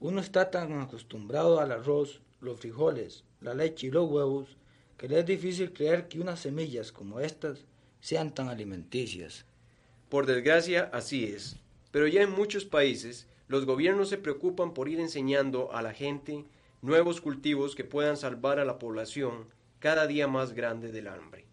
Uno 0.00 0.20
está 0.20 0.50
tan 0.50 0.82
acostumbrado 0.82 1.60
al 1.60 1.72
arroz 1.72 2.20
los 2.42 2.60
frijoles, 2.60 3.24
la 3.40 3.54
leche 3.54 3.86
y 3.86 3.90
los 3.90 4.06
huevos, 4.06 4.58
que 5.00 5.08
le 5.08 5.20
es 5.20 5.24
difícil 5.24 5.72
creer 5.72 6.08
que 6.08 6.20
unas 6.20 6.40
semillas 6.40 6.92
como 6.92 7.20
estas 7.20 7.64
sean 8.02 8.34
tan 8.34 8.50
alimenticias. 8.50 9.46
Por 10.10 10.26
desgracia, 10.26 10.90
así 10.92 11.24
es. 11.24 11.56
Pero 11.90 12.06
ya 12.06 12.20
en 12.20 12.30
muchos 12.30 12.66
países, 12.66 13.26
los 13.48 13.64
gobiernos 13.64 14.10
se 14.10 14.18
preocupan 14.18 14.74
por 14.74 14.90
ir 14.90 15.00
enseñando 15.00 15.72
a 15.72 15.80
la 15.80 15.94
gente 15.94 16.44
nuevos 16.82 17.22
cultivos 17.22 17.74
que 17.74 17.82
puedan 17.82 18.18
salvar 18.18 18.58
a 18.58 18.66
la 18.66 18.78
población 18.78 19.46
cada 19.78 20.06
día 20.06 20.28
más 20.28 20.52
grande 20.52 20.92
del 20.92 21.08
hambre. 21.08 21.46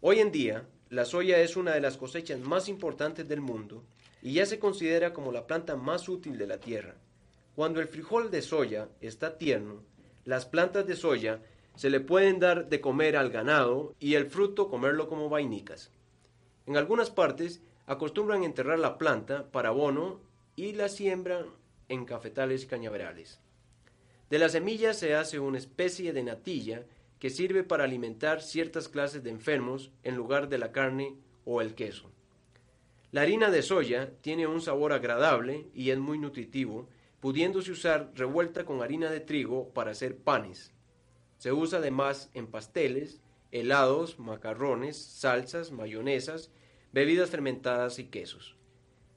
Hoy 0.00 0.18
en 0.18 0.32
día, 0.32 0.66
la 0.90 1.04
soya 1.04 1.38
es 1.38 1.56
una 1.56 1.72
de 1.72 1.80
las 1.80 1.98
cosechas 1.98 2.40
más 2.40 2.68
importantes 2.68 3.28
del 3.28 3.40
mundo 3.40 3.84
y 4.22 4.32
ya 4.32 4.46
se 4.46 4.58
considera 4.58 5.12
como 5.12 5.30
la 5.30 5.46
planta 5.46 5.76
más 5.76 6.08
útil 6.08 6.36
de 6.36 6.48
la 6.48 6.58
tierra. 6.58 6.96
Cuando 7.54 7.80
el 7.80 7.86
frijol 7.86 8.32
de 8.32 8.42
soya 8.42 8.88
está 9.00 9.38
tierno, 9.38 9.84
las 10.24 10.46
plantas 10.46 10.84
de 10.86 10.96
soya 10.96 11.40
se 11.74 11.90
le 11.90 12.00
pueden 12.00 12.38
dar 12.38 12.68
de 12.68 12.80
comer 12.80 13.16
al 13.16 13.30
ganado 13.30 13.94
y 13.98 14.14
el 14.14 14.26
fruto 14.26 14.68
comerlo 14.68 15.08
como 15.08 15.28
vainicas. 15.28 15.90
En 16.66 16.76
algunas 16.76 17.10
partes 17.10 17.62
acostumbran 17.86 18.44
enterrar 18.44 18.78
la 18.78 18.98
planta 18.98 19.50
para 19.50 19.70
abono 19.70 20.20
y 20.56 20.72
la 20.72 20.88
siembran 20.88 21.46
en 21.88 22.04
cafetales 22.04 22.66
cañaverales. 22.66 23.40
De 24.30 24.38
las 24.38 24.52
semillas 24.52 24.98
se 24.98 25.14
hace 25.14 25.38
una 25.38 25.58
especie 25.58 26.12
de 26.12 26.22
natilla 26.22 26.84
que 27.18 27.30
sirve 27.30 27.64
para 27.64 27.84
alimentar 27.84 28.42
ciertas 28.42 28.88
clases 28.88 29.22
de 29.22 29.30
enfermos 29.30 29.92
en 30.02 30.16
lugar 30.16 30.48
de 30.48 30.58
la 30.58 30.72
carne 30.72 31.16
o 31.44 31.60
el 31.60 31.74
queso. 31.74 32.10
La 33.10 33.20
harina 33.20 33.50
de 33.50 33.62
soya 33.62 34.10
tiene 34.22 34.46
un 34.46 34.62
sabor 34.62 34.92
agradable 34.92 35.66
y 35.74 35.90
es 35.90 35.98
muy 35.98 36.18
nutritivo, 36.18 36.88
pudiéndose 37.20 37.70
usar 37.70 38.10
revuelta 38.14 38.64
con 38.64 38.82
harina 38.82 39.10
de 39.10 39.20
trigo 39.20 39.68
para 39.68 39.90
hacer 39.90 40.16
panes. 40.16 40.72
Se 41.42 41.52
usa 41.52 41.80
además 41.80 42.30
en 42.34 42.46
pasteles, 42.46 43.20
helados, 43.50 44.20
macarrones, 44.20 44.96
salsas, 44.96 45.72
mayonesas, 45.72 46.52
bebidas 46.92 47.30
fermentadas 47.30 47.98
y 47.98 48.04
quesos. 48.04 48.54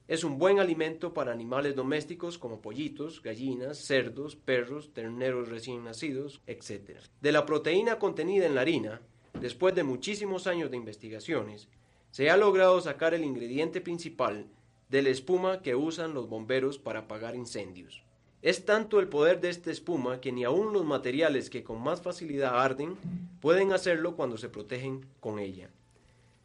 Es 0.07 0.23
un 0.23 0.39
buen 0.39 0.59
alimento 0.59 1.13
para 1.13 1.31
animales 1.31 1.75
domésticos 1.75 2.39
como 2.39 2.61
pollitos, 2.61 3.21
gallinas, 3.21 3.77
cerdos, 3.77 4.35
perros, 4.35 4.91
terneros 4.91 5.49
recién 5.49 5.83
nacidos, 5.83 6.41
etc. 6.47 6.97
De 7.21 7.31
la 7.31 7.45
proteína 7.45 7.99
contenida 7.99 8.47
en 8.47 8.55
la 8.55 8.61
harina, 8.61 9.01
después 9.39 9.75
de 9.75 9.83
muchísimos 9.83 10.47
años 10.47 10.71
de 10.71 10.77
investigaciones, 10.77 11.67
se 12.09 12.31
ha 12.31 12.37
logrado 12.37 12.81
sacar 12.81 13.13
el 13.13 13.23
ingrediente 13.23 13.81
principal 13.81 14.47
de 14.89 15.03
la 15.03 15.09
espuma 15.09 15.61
que 15.61 15.75
usan 15.75 16.15
los 16.15 16.27
bomberos 16.27 16.79
para 16.79 17.01
apagar 17.01 17.35
incendios. 17.35 18.04
Es 18.41 18.65
tanto 18.65 18.99
el 18.99 19.07
poder 19.07 19.41
de 19.41 19.49
esta 19.49 19.71
espuma 19.71 20.21
que 20.21 20.31
ni 20.31 20.43
aun 20.43 20.73
los 20.73 20.85
materiales 20.85 21.49
que 21.49 21.63
con 21.63 21.81
más 21.81 22.01
facilidad 22.01 22.59
arden 22.59 22.95
pueden 23.41 23.73
hacerlo 23.73 24.15
cuando 24.15 24.37
se 24.37 24.49
protegen 24.49 25.05
con 25.19 25.39
ella. 25.39 25.69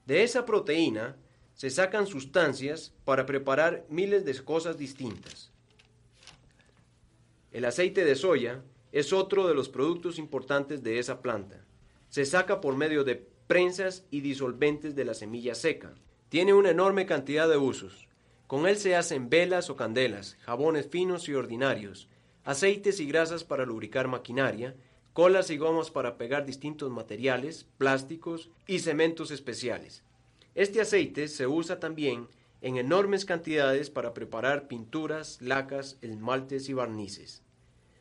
De 0.07 0.23
esa 0.23 0.47
proteína 0.47 1.17
se 1.55 1.71
sacan 1.71 2.07
sustancias 2.07 2.93
para 3.05 3.27
preparar 3.27 3.85
miles 3.91 4.25
de 4.25 4.35
cosas 4.43 4.79
distintas. 4.79 5.51
El 7.53 7.65
aceite 7.65 8.05
de 8.05 8.15
soya 8.15 8.63
es 8.93 9.13
otro 9.13 9.47
de 9.47 9.55
los 9.55 9.69
productos 9.69 10.19
importantes 10.19 10.83
de 10.83 10.99
esa 10.99 11.21
planta. 11.21 11.65
Se 12.09 12.25
saca 12.25 12.61
por 12.61 12.77
medio 12.77 13.05
de 13.05 13.17
prensas 13.47 14.05
y 14.11 14.21
disolventes 14.21 14.95
de 14.95 15.05
la 15.05 15.15
semilla 15.15 15.55
seca. 15.55 15.95
Tiene 16.29 16.55
una 16.55 16.71
enorme 16.71 17.07
cantidad 17.07 17.49
de 17.49 17.57
usos. 17.57 18.09
Con 18.51 18.67
él 18.67 18.77
se 18.79 18.97
hacen 18.97 19.31
velas 19.31 19.71
o 19.71 19.77
candelas, 19.77 20.37
jabones 20.41 20.89
finos 20.89 21.29
y 21.29 21.35
ordinarios, 21.35 22.09
aceites 22.43 22.99
y 22.99 23.07
grasas 23.07 23.45
para 23.45 23.65
lubricar 23.65 24.09
maquinaria, 24.09 24.75
colas 25.13 25.51
y 25.51 25.57
gomas 25.57 25.93
para 25.93 26.19
pegar 26.19 26.47
distintos 26.47 26.91
materiales, 26.91 27.69
plásticos 27.79 28.51
y 28.67 28.81
cementos 28.81 29.31
especiales. 29.31 30.03
Este 30.57 30.81
aceite 30.81 31.29
se 31.29 31.47
usa 31.47 31.79
también 31.79 32.27
en 32.61 32.77
enormes 32.77 33.25
cantidades 33.25 33.89
para 33.89 34.15
preparar 34.15 34.67
pinturas, 34.67 35.41
lacas, 35.41 35.97
esmaltes 36.03 36.69
y 36.69 36.73
barnices. 36.73 37.45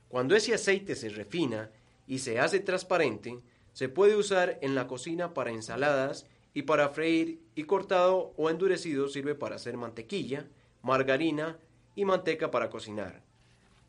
Cuando 0.08 0.36
ese 0.36 0.56
aceite 0.56 0.96
se 0.96 1.10
refina 1.10 1.70
y 2.08 2.18
se 2.18 2.40
hace 2.40 2.60
transparente, 2.60 3.38
se 3.74 3.88
puede 3.88 4.16
usar 4.16 4.58
en 4.64 4.74
la 4.74 4.88
cocina 4.88 5.36
para 5.36 5.52
ensaladas 5.52 6.26
y 6.60 6.64
para 6.64 6.90
freír 6.90 7.40
y 7.56 7.64
cortado 7.64 8.34
o 8.36 8.50
endurecido 8.50 9.08
sirve 9.08 9.34
para 9.34 9.56
hacer 9.56 9.78
mantequilla, 9.78 10.46
margarina 10.82 11.58
y 11.96 12.04
manteca 12.04 12.52
para 12.52 12.70
cocinar. 12.70 13.24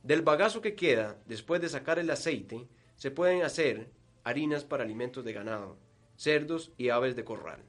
Del 0.04 0.22
bagazo 0.22 0.60
que 0.60 0.76
queda 0.76 1.20
después 1.26 1.60
de 1.60 1.68
sacar 1.68 1.98
el 1.98 2.08
aceite 2.10 2.68
se 2.94 3.10
pueden 3.10 3.42
hacer 3.42 3.90
harinas 4.22 4.62
para 4.62 4.84
alimentos 4.84 5.24
de 5.24 5.32
ganado, 5.32 5.78
cerdos 6.14 6.70
y 6.78 6.90
aves 6.90 7.16
de 7.16 7.24
corral. 7.24 7.60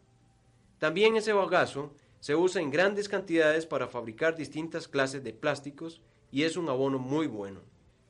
También 0.77 1.15
ese 1.15 1.33
bagazo 1.33 1.95
se 2.19 2.35
usa 2.35 2.61
en 2.61 2.69
grandes 2.69 3.09
cantidades 3.09 3.65
para 3.65 3.87
fabricar 3.87 4.35
distintas 4.35 4.87
clases 4.87 5.23
de 5.23 5.33
plásticos 5.33 6.03
y 6.29 6.43
es 6.43 6.57
un 6.57 6.69
abono 6.69 6.99
muy 6.99 7.25
bueno. 7.25 7.61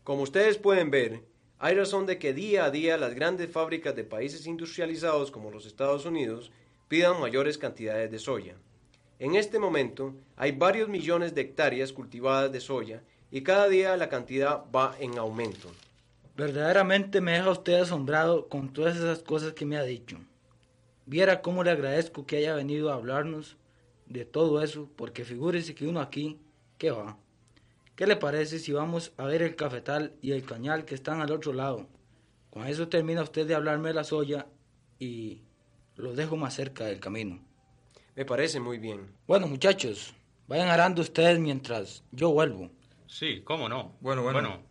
Como 0.04 0.24
ustedes 0.24 0.58
pueden 0.58 0.92
ver, 0.92 1.24
hay 1.58 1.74
razón 1.74 2.06
de 2.06 2.20
que 2.20 2.34
día 2.34 2.66
a 2.66 2.70
día 2.70 2.98
las 2.98 3.14
grandes 3.14 3.50
fábricas 3.50 3.96
de 3.96 4.04
países 4.04 4.46
industrializados 4.46 5.32
como 5.32 5.52
los 5.52 5.66
Estados 5.66 6.06
Unidos 6.06 6.52
pidan 6.92 7.22
mayores 7.22 7.58
cantidades 7.58 8.12
de 8.12 8.20
soya. 8.20 8.54
En 9.18 9.36
este 9.36 9.60
momento 9.60 10.14
hay 10.36 10.52
varios 10.52 10.90
millones 10.90 11.34
de 11.34 11.40
hectáreas 11.40 11.94
cultivadas 11.94 12.52
de 12.52 12.60
soya 12.60 13.02
y 13.32 13.44
cada 13.44 13.70
día 13.70 13.96
la 13.96 14.10
cantidad 14.10 14.66
va 14.76 14.98
en 15.00 15.18
aumento. 15.18 15.72
Verdaderamente 16.36 17.22
me 17.22 17.32
deja 17.32 17.50
usted 17.50 17.76
asombrado 17.76 18.50
con 18.50 18.74
todas 18.74 18.98
esas 18.98 19.20
cosas 19.20 19.54
que 19.54 19.66
me 19.66 19.78
ha 19.78 19.84
dicho. 19.84 20.18
Viera 21.06 21.42
cómo 21.42 21.64
le 21.64 21.72
agradezco 21.72 22.26
que 22.26 22.36
haya 22.36 22.56
venido 22.56 22.92
a 22.92 22.96
hablarnos 22.96 23.56
de 24.08 24.26
todo 24.26 24.62
eso, 24.62 24.90
porque 24.98 25.24
figúrese 25.24 25.74
que 25.74 25.88
uno 25.88 26.02
aquí, 26.02 26.42
¿qué 26.78 26.92
va? 26.92 27.18
¿Qué 27.96 28.06
le 28.06 28.18
parece 28.18 28.60
si 28.60 28.74
vamos 28.74 29.14
a 29.16 29.24
ver 29.24 29.44
el 29.44 29.56
cafetal 29.56 30.12
y 30.22 30.34
el 30.34 30.44
cañal 30.44 30.84
que 30.84 30.96
están 30.96 31.22
al 31.22 31.32
otro 31.32 31.54
lado? 31.54 31.88
Con 32.50 32.68
eso 32.68 32.90
termina 32.90 33.24
usted 33.24 33.48
de 33.48 33.56
hablarme 33.56 33.88
de 33.88 33.96
la 33.96 34.04
soya 34.04 34.46
y 35.00 35.42
lo 36.02 36.14
dejo 36.14 36.36
más 36.36 36.56
cerca 36.56 36.86
del 36.86 37.00
camino. 37.00 37.40
Me 38.16 38.26
parece 38.26 38.60
muy 38.60 38.78
bien. 38.78 39.16
Bueno, 39.28 39.48
muchachos, 39.48 40.14
vayan 40.48 40.68
arando 40.68 41.02
ustedes 41.02 41.40
mientras 41.40 42.04
yo 42.12 42.32
vuelvo. 42.32 42.70
Sí, 43.08 43.42
cómo 43.44 43.70
no. 43.70 43.96
Bueno, 44.02 44.24
bueno. 44.24 44.64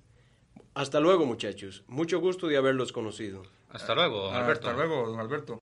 Hasta 0.74 1.00
luego, 1.00 1.26
muchachos. 1.26 1.84
Mucho 1.86 2.20
gusto 2.20 2.46
de 2.46 2.56
haberlos 2.56 2.92
conocido. 2.92 3.42
hasta 3.70 3.94
luego, 3.94 4.24
don 4.26 4.34
Alberto. 4.34 4.68
Hasta 4.68 4.76
luego, 4.84 5.08
don 5.08 5.20
Alberto. 5.20 5.60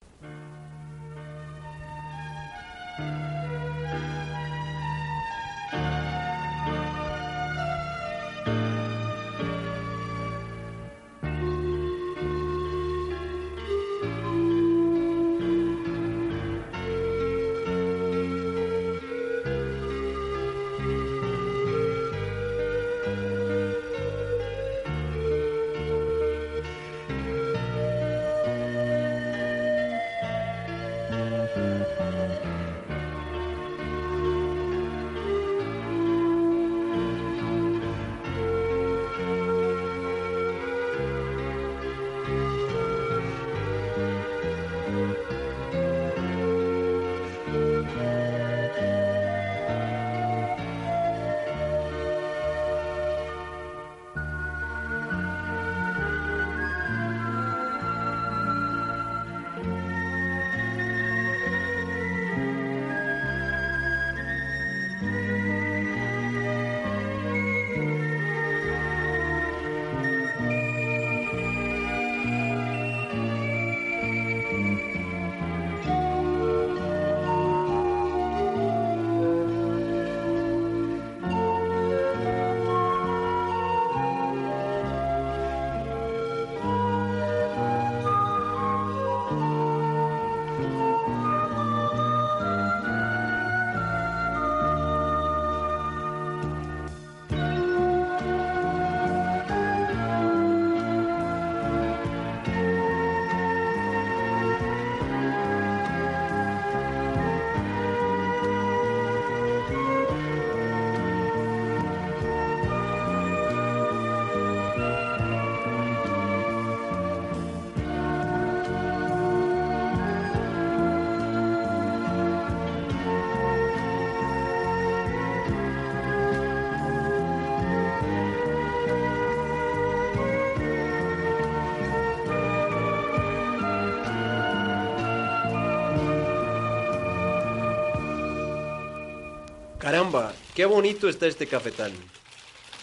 Qué 140.59 140.66
bonito 140.66 141.09
está 141.09 141.29
este 141.29 141.47
cafetal. 141.47 141.92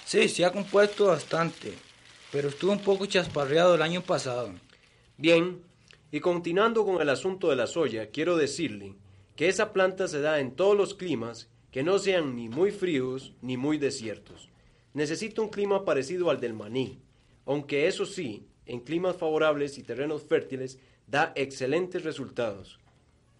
Sí, 0.06 0.30
se 0.30 0.46
ha 0.46 0.54
compuesto 0.54 1.08
bastante, 1.08 1.74
pero 2.32 2.48
estuvo 2.48 2.72
un 2.72 2.80
poco 2.80 3.06
chasparreado 3.06 3.76
el 3.76 3.82
año 3.82 4.02
pasado. 4.02 4.54
Bien, 5.18 5.60
y 6.10 6.22
continuando 6.22 6.86
con 6.86 7.02
el 7.02 7.10
asunto 7.10 7.50
de 7.50 7.58
la 7.58 7.68
soya, 7.68 8.12
quiero 8.12 8.38
decirle 8.38 8.94
que 9.36 9.50
esa 9.50 9.74
planta 9.74 10.08
se 10.08 10.22
da 10.22 10.40
en 10.40 10.56
todos 10.56 10.78
los 10.78 10.94
climas 10.94 11.50
que 11.70 11.84
no 11.84 12.00
sean 12.00 12.38
ni 12.38 12.48
muy 12.48 12.72
fríos 12.72 13.34
ni 13.42 13.58
muy 13.58 13.78
desiertos. 13.78 14.48
Necesita 14.94 15.42
un 15.42 15.50
clima 15.50 15.84
parecido 15.84 16.30
al 16.30 16.40
del 16.40 16.54
maní, 16.54 17.02
aunque 17.46 17.88
eso 17.88 18.06
sí, 18.06 18.48
en 18.66 18.80
climas 18.80 19.18
favorables 19.18 19.78
y 19.78 19.84
terrenos 19.84 20.24
fértiles 20.24 20.80
da 21.08 21.34
excelentes 21.36 22.06
resultados. 22.06 22.80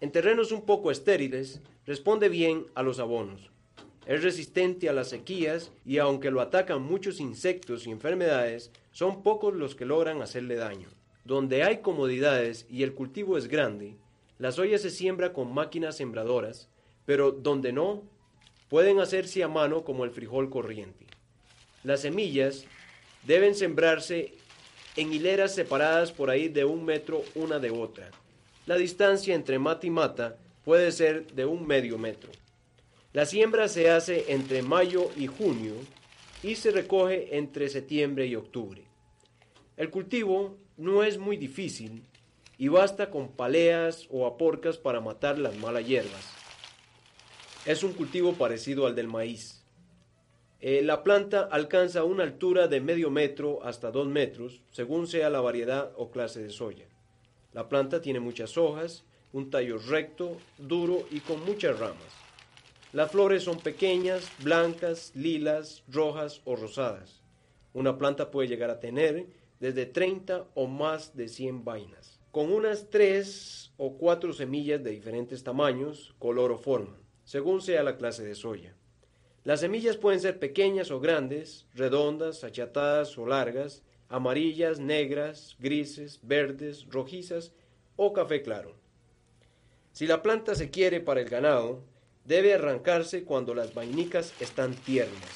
En 0.02 0.12
terrenos 0.12 0.52
un 0.52 0.66
poco 0.66 0.90
estériles, 0.90 1.62
responde 1.86 2.28
bien 2.28 2.66
a 2.74 2.82
los 2.82 2.98
abonos. 2.98 3.55
Es 4.06 4.22
resistente 4.22 4.88
a 4.88 4.92
las 4.92 5.08
sequías 5.08 5.72
y 5.84 5.98
aunque 5.98 6.30
lo 6.30 6.40
atacan 6.40 6.80
muchos 6.80 7.18
insectos 7.18 7.86
y 7.86 7.90
enfermedades, 7.90 8.70
son 8.92 9.24
pocos 9.24 9.52
los 9.52 9.74
que 9.74 9.84
logran 9.84 10.22
hacerle 10.22 10.54
daño. 10.54 10.88
Donde 11.24 11.64
hay 11.64 11.78
comodidades 11.78 12.66
y 12.70 12.84
el 12.84 12.94
cultivo 12.94 13.36
es 13.36 13.48
grande, 13.48 13.96
la 14.38 14.52
soya 14.52 14.78
se 14.78 14.90
siembra 14.90 15.32
con 15.32 15.52
máquinas 15.52 15.96
sembradoras, 15.96 16.68
pero 17.04 17.32
donde 17.32 17.72
no, 17.72 18.04
pueden 18.68 19.00
hacerse 19.00 19.42
a 19.42 19.48
mano 19.48 19.82
como 19.82 20.04
el 20.04 20.12
frijol 20.12 20.50
corriente. 20.50 21.06
Las 21.82 22.02
semillas 22.02 22.64
deben 23.24 23.56
sembrarse 23.56 24.34
en 24.96 25.12
hileras 25.12 25.54
separadas 25.54 26.12
por 26.12 26.30
ahí 26.30 26.48
de 26.48 26.64
un 26.64 26.84
metro 26.84 27.22
una 27.34 27.58
de 27.58 27.70
otra. 27.70 28.10
La 28.66 28.76
distancia 28.76 29.34
entre 29.34 29.58
mata 29.58 29.86
y 29.86 29.90
mata 29.90 30.36
puede 30.64 30.92
ser 30.92 31.26
de 31.32 31.44
un 31.44 31.66
medio 31.66 31.98
metro. 31.98 32.30
La 33.16 33.24
siembra 33.24 33.66
se 33.68 33.88
hace 33.88 34.30
entre 34.34 34.60
mayo 34.60 35.08
y 35.16 35.26
junio 35.26 35.72
y 36.42 36.56
se 36.56 36.70
recoge 36.70 37.38
entre 37.38 37.70
septiembre 37.70 38.26
y 38.26 38.36
octubre. 38.36 38.82
El 39.78 39.88
cultivo 39.88 40.58
no 40.76 41.02
es 41.02 41.16
muy 41.16 41.38
difícil 41.38 42.02
y 42.58 42.68
basta 42.68 43.08
con 43.08 43.28
paleas 43.28 44.06
o 44.10 44.26
aporcas 44.26 44.76
para 44.76 45.00
matar 45.00 45.38
las 45.38 45.56
malas 45.56 45.86
hierbas. 45.86 46.30
Es 47.64 47.82
un 47.82 47.94
cultivo 47.94 48.34
parecido 48.34 48.86
al 48.86 48.94
del 48.94 49.08
maíz. 49.08 49.64
Eh, 50.60 50.82
la 50.82 51.02
planta 51.02 51.48
alcanza 51.50 52.04
una 52.04 52.22
altura 52.22 52.68
de 52.68 52.82
medio 52.82 53.10
metro 53.10 53.64
hasta 53.64 53.90
dos 53.90 54.06
metros, 54.06 54.60
según 54.72 55.06
sea 55.06 55.30
la 55.30 55.40
variedad 55.40 55.90
o 55.96 56.10
clase 56.10 56.42
de 56.42 56.50
soya. 56.50 56.84
La 57.54 57.66
planta 57.70 58.02
tiene 58.02 58.20
muchas 58.20 58.58
hojas, 58.58 59.04
un 59.32 59.48
tallo 59.48 59.78
recto, 59.78 60.36
duro 60.58 61.06
y 61.10 61.20
con 61.20 61.42
muchas 61.46 61.78
ramas. 61.78 62.25
Las 62.92 63.10
flores 63.10 63.42
son 63.42 63.58
pequeñas, 63.58 64.30
blancas, 64.42 65.12
lilas, 65.14 65.82
rojas 65.88 66.40
o 66.44 66.56
rosadas. 66.56 67.20
Una 67.74 67.98
planta 67.98 68.30
puede 68.30 68.48
llegar 68.48 68.70
a 68.70 68.80
tener 68.80 69.26
desde 69.60 69.86
30 69.86 70.46
o 70.54 70.66
más 70.66 71.16
de 71.16 71.28
100 71.28 71.64
vainas, 71.64 72.20
con 72.30 72.52
unas 72.52 72.88
3 72.88 73.72
o 73.76 73.98
4 73.98 74.32
semillas 74.32 74.82
de 74.82 74.92
diferentes 74.92 75.42
tamaños, 75.42 76.14
color 76.18 76.52
o 76.52 76.58
forma, 76.58 76.96
según 77.24 77.60
sea 77.60 77.82
la 77.82 77.96
clase 77.96 78.24
de 78.24 78.34
soya. 78.34 78.74
Las 79.44 79.60
semillas 79.60 79.96
pueden 79.96 80.20
ser 80.20 80.38
pequeñas 80.38 80.90
o 80.90 81.00
grandes, 81.00 81.66
redondas, 81.74 82.44
achatadas 82.44 83.18
o 83.18 83.26
largas, 83.26 83.82
amarillas, 84.08 84.78
negras, 84.78 85.56
grises, 85.58 86.20
verdes, 86.22 86.86
rojizas 86.88 87.52
o 87.96 88.12
café 88.12 88.42
claro. 88.42 88.76
Si 89.92 90.06
la 90.06 90.22
planta 90.22 90.54
se 90.54 90.70
quiere 90.70 91.00
para 91.00 91.20
el 91.20 91.28
ganado, 91.28 91.82
debe 92.26 92.54
arrancarse 92.54 93.24
cuando 93.24 93.54
las 93.54 93.72
vainicas 93.72 94.32
están 94.40 94.74
tiernas. 94.74 95.30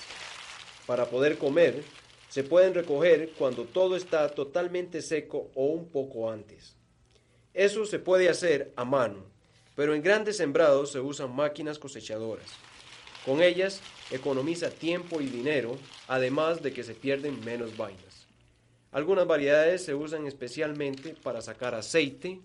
Para 0.86 1.06
poder 1.06 1.38
comer, 1.38 1.82
se 2.28 2.44
pueden 2.44 2.74
recoger 2.74 3.30
cuando 3.38 3.64
todo 3.64 3.96
está 3.96 4.28
totalmente 4.28 5.02
seco 5.02 5.50
o 5.54 5.66
un 5.66 5.88
poco 5.88 6.30
antes. 6.30 6.76
Eso 7.54 7.84
se 7.86 7.98
puede 7.98 8.28
hacer 8.28 8.72
a 8.76 8.84
mano, 8.84 9.24
pero 9.74 9.94
en 9.94 10.02
grandes 10.02 10.36
sembrados 10.36 10.92
se 10.92 11.00
usan 11.00 11.34
máquinas 11.34 11.78
cosechadoras. 11.78 12.48
Con 13.24 13.42
ellas 13.42 13.80
economiza 14.10 14.70
tiempo 14.70 15.20
y 15.20 15.26
dinero, 15.26 15.76
además 16.08 16.62
de 16.62 16.72
que 16.72 16.84
se 16.84 16.94
pierden 16.94 17.44
menos 17.44 17.76
vainas. 17.76 18.26
Algunas 18.92 19.26
variedades 19.26 19.84
se 19.84 19.94
usan 19.94 20.26
especialmente 20.26 21.14
para 21.22 21.42
sacar 21.42 21.74
aceite, 21.74 22.40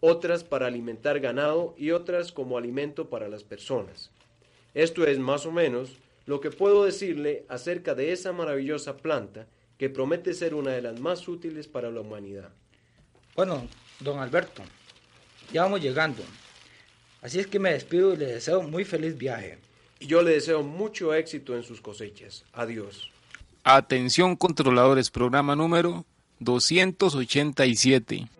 otras 0.00 0.44
para 0.44 0.66
alimentar 0.66 1.20
ganado 1.20 1.74
y 1.76 1.90
otras 1.90 2.32
como 2.32 2.58
alimento 2.58 3.08
para 3.08 3.28
las 3.28 3.44
personas. 3.44 4.10
Esto 4.74 5.06
es 5.06 5.18
más 5.18 5.46
o 5.46 5.52
menos 5.52 5.92
lo 6.26 6.40
que 6.40 6.50
puedo 6.50 6.84
decirle 6.84 7.44
acerca 7.48 7.94
de 7.94 8.12
esa 8.12 8.32
maravillosa 8.32 8.96
planta 8.96 9.46
que 9.78 9.90
promete 9.90 10.34
ser 10.34 10.54
una 10.54 10.72
de 10.72 10.82
las 10.82 11.00
más 11.00 11.26
útiles 11.26 11.66
para 11.66 11.90
la 11.90 12.00
humanidad. 12.00 12.50
Bueno, 13.34 13.66
don 14.00 14.18
Alberto, 14.18 14.62
ya 15.52 15.62
vamos 15.62 15.80
llegando. 15.80 16.22
Así 17.22 17.38
es 17.38 17.46
que 17.46 17.58
me 17.58 17.72
despido 17.72 18.14
y 18.14 18.16
le 18.16 18.26
deseo 18.26 18.62
muy 18.62 18.84
feliz 18.84 19.16
viaje. 19.16 19.58
Y 19.98 20.06
yo 20.06 20.22
le 20.22 20.32
deseo 20.32 20.62
mucho 20.62 21.14
éxito 21.14 21.56
en 21.56 21.62
sus 21.62 21.80
cosechas. 21.80 22.44
Adiós. 22.52 23.10
Atención 23.64 24.36
controladores, 24.36 25.10
programa 25.10 25.54
número 25.54 26.06
287. 26.38 28.39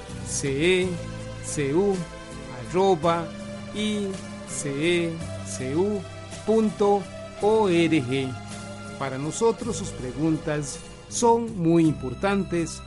icecu 0.31 1.95
arroba 2.69 3.27
icecu.org. 3.75 5.11
Para 8.97 9.17
nosotros 9.17 9.75
sus 9.75 9.89
preguntas 9.89 10.79
son 11.09 11.57
muy 11.57 11.85
importantes 11.85 12.81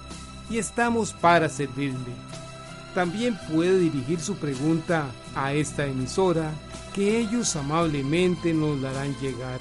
y 0.49 0.59
estamos 0.59 1.13
para 1.13 1.49
servirle. 1.49 2.13
También 2.95 3.39
puede 3.53 3.79
dirigir 3.79 4.21
su 4.21 4.37
pregunta 4.37 5.07
a 5.35 5.53
esta 5.53 5.85
emisora 5.87 6.53
que 6.95 7.19
ellos 7.19 7.57
amablemente 7.57 8.55
nos 8.55 8.81
la 8.81 8.91
harán 8.91 9.17
llegar. 9.21 9.61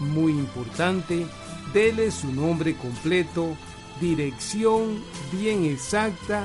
Muy 0.00 0.32
importante, 0.32 1.26
dele 1.72 2.10
su 2.10 2.32
nombre 2.32 2.76
completo, 2.76 3.56
dirección 4.00 5.02
bien 5.32 5.64
exacta 5.64 6.44